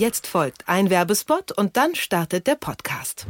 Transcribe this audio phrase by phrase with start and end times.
[0.00, 3.26] Jetzt folgt ein Werbespot und dann startet der Podcast.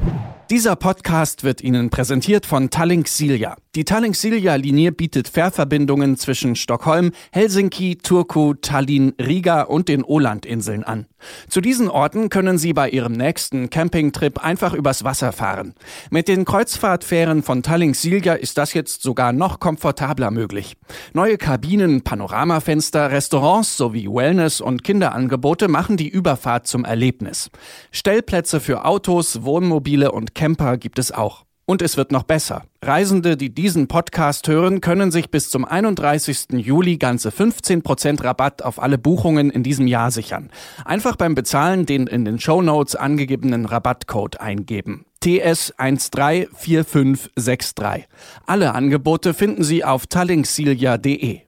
[0.50, 3.56] Dieser Podcast wird Ihnen präsentiert von Tallink Silja.
[3.76, 10.82] Die Tallink Silja Linie bietet Fährverbindungen zwischen Stockholm, Helsinki, Turku, Tallinn, Riga und den Ålandinseln
[10.82, 11.06] an.
[11.48, 15.74] Zu diesen Orten können Sie bei Ihrem nächsten Campingtrip einfach übers Wasser fahren.
[16.10, 20.76] Mit den Kreuzfahrtfähren von Tallink Silja ist das jetzt sogar noch komfortabler möglich.
[21.12, 27.52] Neue Kabinen, Panoramafenster, Restaurants sowie Wellness- und Kinderangebote machen die Überfahrt zum Erlebnis.
[27.92, 31.44] Stellplätze für Autos, Wohnmobile und Camper gibt es auch.
[31.66, 32.64] Und es wird noch besser.
[32.82, 36.46] Reisende, die diesen Podcast hören, können sich bis zum 31.
[36.52, 40.48] Juli ganze 15% Rabatt auf alle Buchungen in diesem Jahr sichern.
[40.86, 45.04] Einfach beim Bezahlen den in den Show Notes angegebenen Rabattcode eingeben.
[45.22, 48.04] TS134563.
[48.46, 51.40] Alle Angebote finden Sie auf tallinksilja.de.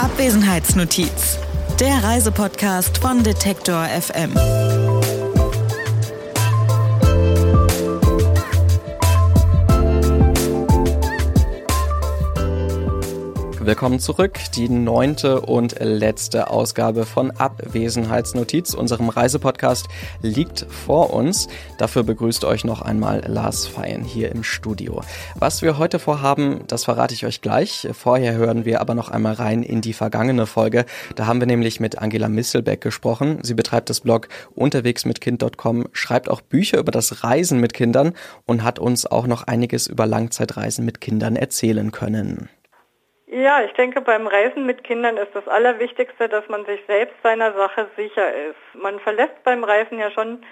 [0.00, 1.40] Abwesenheitsnotiz.
[1.80, 4.30] Der Reisepodcast von Detektor FM.
[13.68, 14.38] Willkommen zurück.
[14.54, 19.88] Die neunte und letzte Ausgabe von Abwesenheitsnotiz, unserem Reisepodcast,
[20.22, 21.48] liegt vor uns.
[21.76, 25.02] Dafür begrüßt euch noch einmal Lars Feyen hier im Studio.
[25.34, 27.86] Was wir heute vorhaben, das verrate ich euch gleich.
[27.92, 30.86] Vorher hören wir aber noch einmal rein in die vergangene Folge.
[31.14, 33.40] Da haben wir nämlich mit Angela Misselbeck gesprochen.
[33.42, 38.14] Sie betreibt das Blog unterwegsmitkind.com, schreibt auch Bücher über das Reisen mit Kindern
[38.46, 42.48] und hat uns auch noch einiges über Langzeitreisen mit Kindern erzählen können.
[43.30, 47.52] Ja, ich denke, beim Reisen mit Kindern ist das Allerwichtigste, dass man sich selbst seiner
[47.52, 48.56] Sache sicher ist.
[48.72, 50.42] Man verlässt beim Reisen ja schon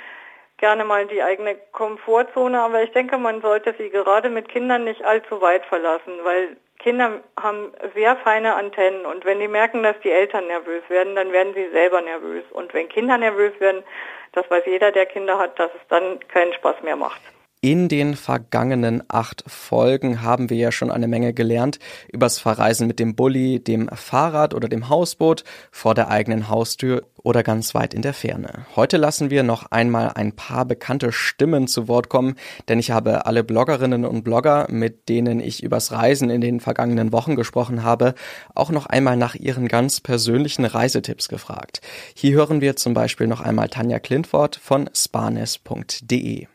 [0.59, 5.03] gerne mal die eigene Komfortzone, aber ich denke, man sollte sie gerade mit Kindern nicht
[5.05, 10.11] allzu weit verlassen, weil Kinder haben sehr feine Antennen und wenn die merken, dass die
[10.11, 12.45] Eltern nervös werden, dann werden sie selber nervös.
[12.53, 13.85] Und wenn Kinder nervös werden,
[14.33, 17.23] das weiß jeder, der Kinder hat, dass es dann keinen Spaß mehr macht.
[17.63, 21.79] In den vergangenen acht Folgen haben wir ja schon eine Menge gelernt
[22.13, 27.43] übers Verreisen mit dem Bulli, dem Fahrrad oder dem Hausboot, vor der eigenen Haustür oder
[27.43, 28.67] ganz weit in der Ferne.
[28.77, 32.37] Heute lassen wir noch einmal ein paar bekannte Stimmen zu Wort kommen,
[32.69, 37.11] denn ich habe alle Bloggerinnen und Blogger, mit denen ich übers Reisen in den vergangenen
[37.11, 38.15] Wochen gesprochen habe,
[38.55, 41.81] auch noch einmal nach ihren ganz persönlichen Reisetipps gefragt.
[42.15, 46.47] Hier hören wir zum Beispiel noch einmal Tanja Klintwort von spanes.de.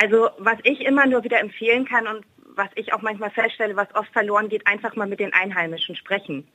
[0.00, 3.94] Also was ich immer nur wieder empfehlen kann und was ich auch manchmal feststelle, was
[3.94, 6.46] oft verloren geht, einfach mal mit den Einheimischen sprechen.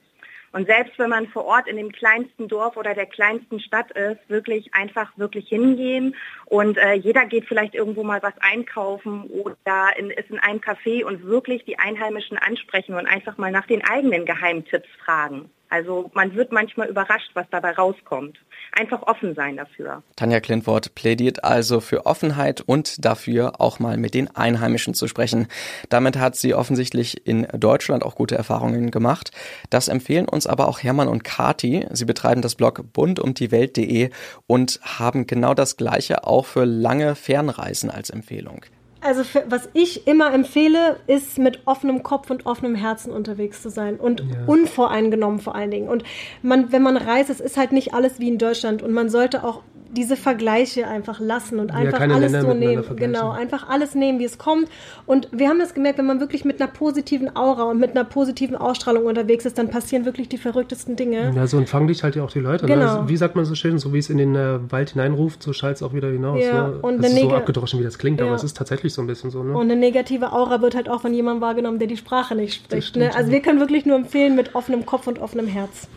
[0.54, 4.20] Und selbst wenn man vor Ort in dem kleinsten Dorf oder der kleinsten Stadt ist,
[4.28, 6.14] wirklich einfach wirklich hingehen
[6.46, 11.04] und äh, jeder geht vielleicht irgendwo mal was einkaufen oder in, ist in einem Café
[11.04, 15.50] und wirklich die Einheimischen ansprechen und einfach mal nach den eigenen Geheimtipps fragen.
[15.68, 18.38] Also man wird manchmal überrascht, was dabei rauskommt.
[18.72, 20.02] Einfach offen sein dafür.
[20.16, 25.48] Tanja Klintwort plädiert also für Offenheit und dafür auch mal mit den Einheimischen zu sprechen.
[25.88, 29.30] Damit hat sie offensichtlich in Deutschland auch gute Erfahrungen gemacht.
[29.70, 31.86] Das empfehlen uns aber auch Hermann und Kati.
[31.90, 34.10] Sie betreiben das Blog bundumdiewelt.de
[34.46, 38.64] und haben genau das Gleiche auch für lange Fernreisen als Empfehlung.
[39.04, 43.68] Also für, was ich immer empfehle, ist mit offenem Kopf und offenem Herzen unterwegs zu
[43.68, 44.26] sein und ja.
[44.46, 45.88] unvoreingenommen vor allen Dingen.
[45.88, 46.04] Und
[46.40, 49.44] man, wenn man reist, es ist halt nicht alles wie in Deutschland und man sollte
[49.44, 49.60] auch
[49.94, 52.84] diese Vergleiche einfach lassen und einfach ja, alles Länder so nehmen.
[52.96, 54.68] Genau, einfach alles nehmen, wie es kommt.
[55.06, 58.04] Und wir haben das gemerkt, wenn man wirklich mit einer positiven Aura und mit einer
[58.04, 61.32] positiven Ausstrahlung unterwegs ist, dann passieren wirklich die verrücktesten Dinge.
[61.34, 62.66] Ja, so empfangen dich halt ja auch die Leute.
[62.66, 62.74] Ne?
[62.74, 63.02] Genau.
[63.02, 63.08] Ne?
[63.08, 65.76] Wie sagt man so schön, so wie es in den äh, Wald hineinruft, so schallt
[65.76, 66.42] es auch wieder hinaus.
[66.42, 66.78] Ja, ne?
[66.82, 68.26] und das ist so abgedroschen, wie das klingt, ja.
[68.26, 69.42] aber es ist tatsächlich so ein bisschen so.
[69.42, 69.52] Ne?
[69.52, 72.96] Und eine negative Aura wird halt auch von jemandem wahrgenommen, der die Sprache nicht spricht.
[72.96, 73.14] Ne?
[73.14, 75.88] Also wir können wirklich nur empfehlen, mit offenem Kopf und offenem Herz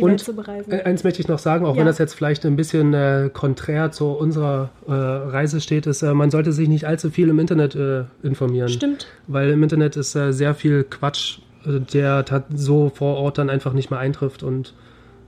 [0.00, 0.72] die und Welt zu bereisen.
[0.72, 1.80] Eins möchte ich noch sagen, auch ja.
[1.80, 6.12] wenn das jetzt vielleicht ein bisschen äh, konträr zu unserer äh, Reise steht, ist, äh,
[6.14, 8.68] man sollte sich nicht allzu viel im Internet äh, informieren.
[8.68, 9.06] Stimmt.
[9.26, 12.24] Weil im Internet ist äh, sehr viel Quatsch, äh, der
[12.54, 14.74] so vor Ort dann einfach nicht mehr eintrifft und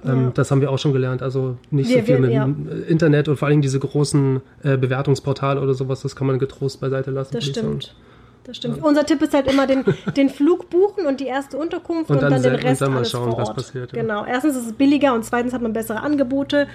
[0.04, 0.30] ähm, ja.
[0.34, 1.22] Das haben wir auch schon gelernt.
[1.22, 2.48] Also nicht wir, so viel wir, mit ja.
[2.88, 7.34] Internet und vor allem diese großen Bewertungsportale oder sowas, das kann man getrost beiseite lassen.
[7.34, 7.94] Das stimmt
[8.44, 8.78] das stimmt.
[8.78, 8.82] Ja.
[8.82, 9.84] Unser Tipp ist halt immer den,
[10.16, 12.94] den Flug buchen und die erste Unterkunft und, und dann, dann, den Rest und dann
[12.94, 13.48] mal schauen, vor Ort.
[13.48, 13.92] was passiert.
[13.92, 14.02] Ja.
[14.02, 14.24] Genau.
[14.24, 16.68] Erstens ist es billiger und zweitens hat man bessere Angebote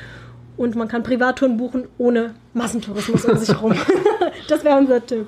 [0.55, 3.73] und man kann Privattouren buchen ohne Massentourismus um sich herum.
[4.47, 5.27] das wäre unser Tipp.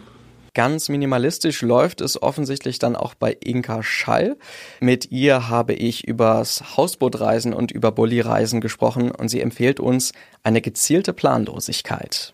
[0.56, 4.36] Ganz minimalistisch läuft es offensichtlich dann auch bei Inka Schall.
[4.80, 10.62] Mit ihr habe ich übers Hausbootreisen und über Bulli-Reisen gesprochen und sie empfiehlt uns eine
[10.62, 12.34] gezielte Planlosigkeit.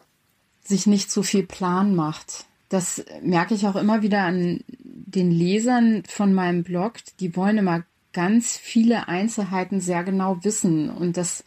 [0.64, 6.04] Sich nicht zu viel Plan macht das merke ich auch immer wieder an den Lesern
[6.08, 6.96] von meinem Blog.
[7.20, 7.84] Die wollen immer
[8.14, 10.90] ganz viele Einzelheiten sehr genau wissen.
[10.90, 11.44] Und das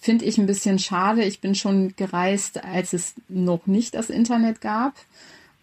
[0.00, 1.24] finde ich ein bisschen schade.
[1.24, 4.94] Ich bin schon gereist, als es noch nicht das Internet gab.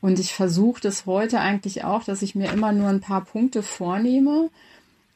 [0.02, 3.64] Und ich versuche das heute eigentlich auch, dass ich mir immer nur ein paar Punkte
[3.64, 4.50] vornehme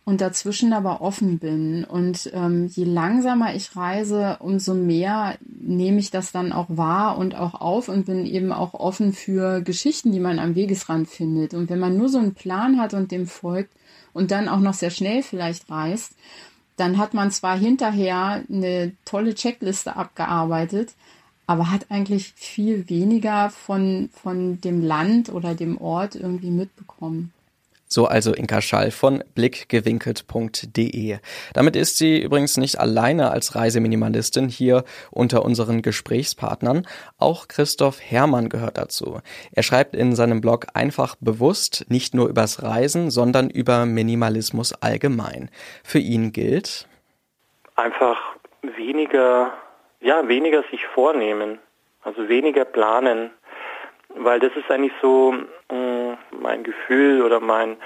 [0.04, 1.84] und dazwischen aber offen bin.
[1.84, 7.36] Und ähm, je langsamer ich reise, umso mehr nehme ich das dann auch wahr und
[7.36, 11.54] auch auf und bin eben auch offen für Geschichten, die man am Wegesrand findet.
[11.54, 13.72] Und wenn man nur so einen Plan hat und dem folgt
[14.14, 16.14] und dann auch noch sehr schnell vielleicht reist,
[16.78, 20.94] dann hat man zwar hinterher eine tolle Checkliste abgearbeitet,
[21.46, 27.32] aber hat eigentlich viel weniger von, von dem Land oder dem Ort irgendwie mitbekommen.
[27.92, 31.18] So also Inka Schall von blickgewinkelt.de.
[31.54, 36.88] Damit ist sie übrigens nicht alleine als Reiseminimalistin hier unter unseren Gesprächspartnern.
[37.18, 39.20] Auch Christoph Hermann gehört dazu.
[39.52, 45.50] Er schreibt in seinem Blog einfach bewusst nicht nur übers Reisen, sondern über Minimalismus allgemein.
[45.84, 46.88] Für ihn gilt
[47.76, 49.52] einfach weniger,
[50.00, 51.60] ja, weniger sich vornehmen,
[52.04, 53.32] also weniger planen,
[54.16, 55.36] weil das ist eigentlich so
[56.42, 57.78] mein Gefühl oder mein,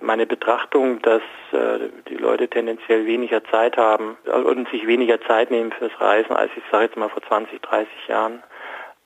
[0.00, 1.22] meine Betrachtung, dass
[1.52, 6.50] äh, die Leute tendenziell weniger Zeit haben und sich weniger Zeit nehmen fürs Reisen, als
[6.56, 8.42] ich sage jetzt mal vor 20, 30 Jahren.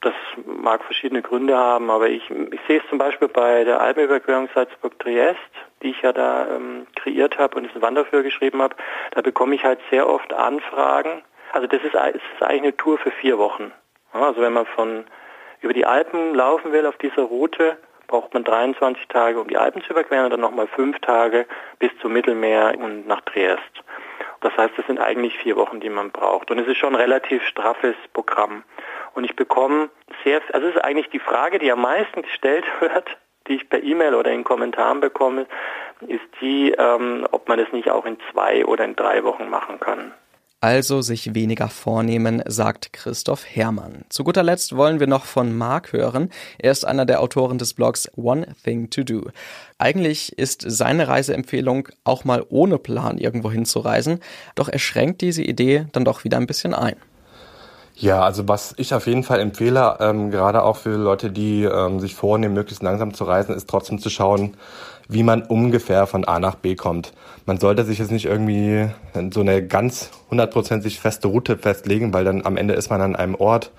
[0.00, 0.14] Das
[0.44, 5.38] mag verschiedene Gründe haben, aber ich, ich sehe es zum Beispiel bei der Alpenüberquerung Salzburg-Triest,
[5.82, 8.76] die ich ja da ähm, kreiert habe und es Wanderführer geschrieben habe.
[9.12, 11.22] Da bekomme ich halt sehr oft Anfragen.
[11.52, 13.72] Also das ist, das ist eigentlich eine Tour für vier Wochen.
[14.12, 15.04] Also wenn man von
[15.62, 19.82] über die Alpen laufen will auf dieser Route, braucht man 23 Tage, um die Alpen
[19.82, 21.46] zu überqueren und dann nochmal fünf Tage
[21.78, 23.62] bis zum Mittelmeer und nach Triest.
[24.40, 26.50] Das heißt, das sind eigentlich vier Wochen, die man braucht.
[26.50, 28.62] Und es ist schon ein relativ straffes Programm.
[29.14, 29.88] Und ich bekomme
[30.22, 33.16] sehr, also es ist eigentlich die Frage, die am meisten gestellt wird,
[33.48, 35.46] die ich per E-Mail oder in Kommentaren bekomme,
[36.06, 39.80] ist die, ähm, ob man das nicht auch in zwei oder in drei Wochen machen
[39.80, 40.12] kann
[40.64, 44.06] also sich weniger vornehmen, sagt Christoph Herrmann.
[44.08, 46.31] Zu guter Letzt wollen wir noch von Marc hören.
[46.56, 49.28] Er ist einer der Autoren des Blogs One Thing to Do.
[49.76, 54.20] Eigentlich ist seine Reiseempfehlung, auch mal ohne Plan irgendwo hinzureisen,
[54.55, 56.96] doch er schränkt diese Idee dann doch wieder ein bisschen ein.
[57.96, 62.00] Ja, also was ich auf jeden Fall empfehle, ähm, gerade auch für Leute, die ähm,
[62.00, 64.56] sich vornehmen, möglichst langsam zu reisen, ist trotzdem zu schauen,
[65.08, 67.12] wie man ungefähr von A nach B kommt.
[67.46, 68.88] Man sollte sich jetzt nicht irgendwie
[69.32, 73.37] so eine ganz hundertprozentig feste Route festlegen, weil dann am Ende ist man an einem
[73.37, 73.70] Ort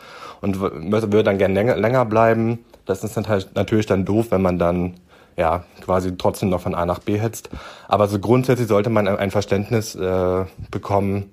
[0.41, 2.59] und würde dann gerne länger, länger bleiben.
[2.85, 4.93] Das ist natürlich dann doof, wenn man dann
[5.35, 7.49] ja quasi trotzdem noch von A nach B hetzt.
[7.87, 11.31] Aber so grundsätzlich sollte man ein Verständnis äh, bekommen,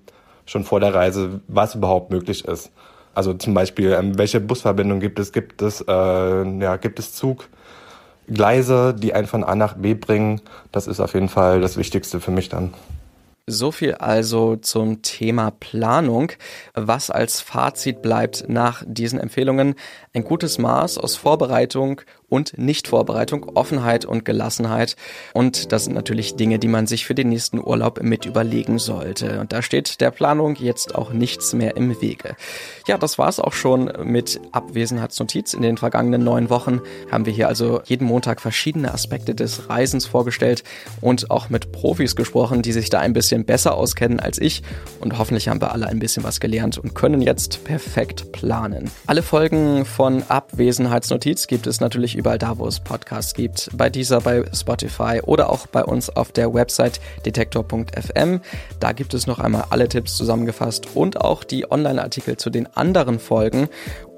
[0.53, 2.71] schon vor der Reise, was überhaupt möglich ist.
[3.15, 5.33] Also zum Beispiel, ähm, welche Busverbindung gibt es?
[5.33, 7.49] Gibt es, äh, ja, gibt es Zug?
[8.29, 10.41] Gleise, die einen von A nach B bringen.
[10.71, 12.73] Das ist auf jeden Fall das Wichtigste für mich dann.
[13.49, 16.31] So viel also zum Thema Planung.
[16.75, 19.75] Was als Fazit bleibt nach diesen Empfehlungen?
[20.15, 22.03] Ein gutes Maß aus Vorbereitung
[22.33, 24.97] und Nichtvorbereitung, Offenheit und Gelassenheit.
[25.35, 29.39] Und das sind natürlich Dinge, die man sich für den nächsten Urlaub mit überlegen sollte.
[29.39, 32.35] Und da steht der Planung jetzt auch nichts mehr im Wege.
[32.89, 35.53] Ja, das war's auch schon mit Abwesenheitsnotiz.
[35.53, 36.81] In den vergangenen neun Wochen
[37.11, 40.65] haben wir hier also jeden Montag verschiedene Aspekte des Reisens vorgestellt
[41.03, 44.63] und auch mit Profis gesprochen, die sich da ein bisschen besser auskennen als ich.
[45.01, 48.91] Und hoffentlich haben wir alle ein bisschen was gelernt und können jetzt perfekt planen.
[49.07, 53.69] Alle Folgen von Abwesenheitsnotiz gibt es natürlich überall da, wo es Podcasts gibt.
[53.75, 58.41] Bei dieser, bei Spotify oder auch bei uns auf der Website detektor.fm.
[58.79, 63.19] Da gibt es noch einmal alle Tipps zusammengefasst und auch die Online-Artikel zu den anderen
[63.19, 63.69] Folgen.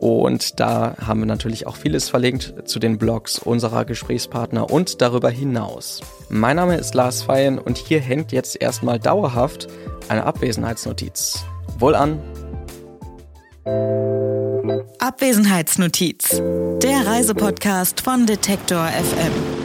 [0.01, 5.31] Und da haben wir natürlich auch vieles verlinkt zu den Blogs unserer Gesprächspartner und darüber
[5.31, 6.03] hinaus.
[6.29, 9.69] Mein Name ist Lars Feyen und hier hängt jetzt erstmal dauerhaft
[10.11, 11.47] eine Abwesenheitsnotiz.
[11.79, 12.21] Wohl an!
[15.05, 16.41] Abwesenheitsnotiz,
[16.83, 19.64] der Reisepodcast von Detektor FM.